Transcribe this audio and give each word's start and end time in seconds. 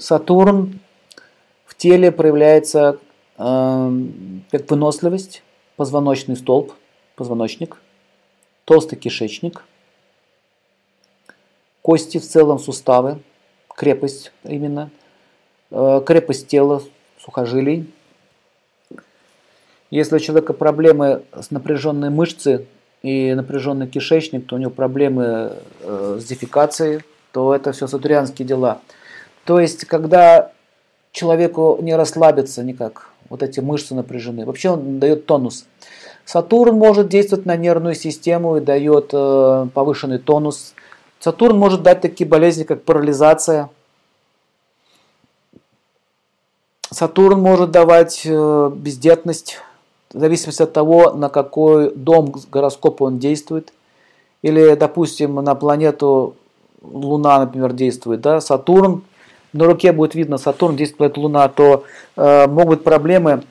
Сатурн 0.00 0.80
в 1.66 1.74
теле 1.76 2.10
проявляется 2.10 2.98
э, 3.36 4.02
как 4.50 4.70
выносливость, 4.70 5.42
позвоночный 5.76 6.36
столб, 6.36 6.72
позвоночник, 7.16 7.76
толстый 8.64 8.96
кишечник, 8.96 9.62
кости 11.82 12.18
в 12.18 12.26
целом, 12.26 12.58
суставы, 12.58 13.20
крепость 13.68 14.32
именно, 14.44 14.90
э, 15.70 16.02
крепость 16.06 16.48
тела, 16.48 16.82
сухожилий. 17.18 17.92
Если 19.90 20.16
у 20.16 20.18
человека 20.18 20.54
проблемы 20.54 21.24
с 21.32 21.50
напряженной 21.50 22.08
мышцей 22.08 22.66
и 23.02 23.34
напряженный 23.34 23.86
кишечник, 23.86 24.46
то 24.46 24.56
у 24.56 24.58
него 24.58 24.70
проблемы 24.70 25.58
э, 25.80 26.18
с 26.18 26.24
дефекацией, 26.24 27.02
то 27.32 27.54
это 27.54 27.72
все 27.72 27.86
сатурианские 27.86 28.48
дела. 28.48 28.80
То 29.44 29.60
есть, 29.60 29.84
когда 29.84 30.52
человеку 31.12 31.78
не 31.80 31.96
расслабиться 31.96 32.62
никак, 32.62 33.10
вот 33.28 33.42
эти 33.42 33.60
мышцы 33.60 33.94
напряжены, 33.94 34.44
вообще 34.44 34.70
он 34.70 34.98
дает 34.98 35.26
тонус. 35.26 35.66
Сатурн 36.24 36.76
может 36.76 37.08
действовать 37.08 37.46
на 37.46 37.56
нервную 37.56 37.94
систему 37.94 38.56
и 38.56 38.60
дает 38.60 39.10
э, 39.12 39.66
повышенный 39.74 40.18
тонус. 40.18 40.74
Сатурн 41.18 41.58
может 41.58 41.82
дать 41.82 42.00
такие 42.00 42.28
болезни, 42.28 42.64
как 42.64 42.84
парализация. 42.84 43.70
Сатурн 46.90 47.40
может 47.40 47.70
давать 47.70 48.22
э, 48.24 48.72
бездетность, 48.74 49.58
в 50.12 50.18
зависимости 50.18 50.62
от 50.62 50.72
того, 50.72 51.12
на 51.12 51.28
какой 51.28 51.94
дом 51.94 52.34
гороскопа 52.50 53.04
он 53.04 53.18
действует. 53.18 53.72
Или, 54.42 54.74
допустим, 54.74 55.36
на 55.36 55.54
планету 55.54 56.36
Луна, 56.82 57.40
например, 57.40 57.72
действует, 57.72 58.20
да, 58.20 58.40
Сатурн, 58.40 59.02
на 59.52 59.64
руке 59.64 59.92
будет 59.92 60.14
видно, 60.14 60.38
Сатурн 60.38 60.76
действует 60.76 61.16
Луна, 61.16 61.48
то 61.48 61.84
э, 62.16 62.46
могут 62.46 62.84
проблемы 62.84 63.42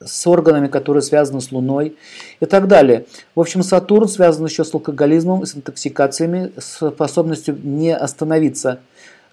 с 0.00 0.26
органами, 0.26 0.68
которые 0.68 1.02
связаны 1.02 1.40
с 1.40 1.50
Луной 1.50 1.96
и 2.40 2.46
так 2.46 2.68
далее. 2.68 3.06
В 3.34 3.40
общем, 3.40 3.62
Сатурн 3.62 4.08
связан 4.08 4.46
еще 4.46 4.64
с 4.64 4.74
алкоголизмом, 4.74 5.46
с 5.46 5.56
интоксикациями, 5.56 6.52
с 6.58 6.90
способностью 6.90 7.58
не 7.62 7.94
остановиться. 7.94 8.80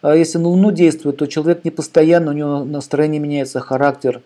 А 0.01 0.15
если 0.15 0.37
на 0.37 0.47
Луну 0.47 0.71
действует, 0.71 1.17
то 1.17 1.27
человек 1.27 1.63
не 1.63 1.71
постоянно, 1.71 2.31
у 2.31 2.33
него 2.33 2.63
настроение 2.63 3.19
меняется, 3.19 3.59
характер. 3.59 4.21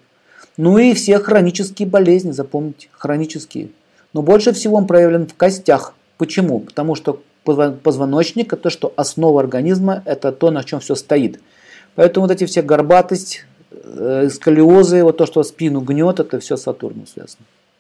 Ну 0.58 0.78
и 0.78 0.94
все 0.94 1.20
хронические 1.20 1.88
болезни, 1.88 2.32
запомните, 2.32 2.88
хронические. 2.92 3.70
Но 4.14 4.22
больше 4.22 4.54
всего 4.54 4.78
он 4.78 4.88
проявлен 4.88 5.28
в 5.28 5.36
костях. 5.36 5.94
Почему? 6.18 6.62
Потому 6.62 6.96
что 6.96 7.22
позвоночник– 7.46 8.54
это 8.54 8.64
то, 8.64 8.70
что 8.70 8.94
основа 8.96 9.40
организма, 9.40 10.02
это 10.06 10.32
то, 10.32 10.52
на 10.52 10.64
чем 10.64 10.80
все 10.80 10.96
стоит. 10.96 11.40
Поэтому 11.96 12.28
вот 12.28 12.34
эти 12.34 12.46
все 12.46 12.62
горбатость, 12.62 13.46
э, 13.72 14.30
сколиозы, 14.30 15.04
вот 15.04 15.18
то, 15.18 15.26
что 15.26 15.44
спину 15.44 15.82
гнет, 15.82 16.20
это 16.20 16.40
все 16.40 16.58
с 16.58 16.64
Сатурном 16.64 17.08
связано. 17.08 17.46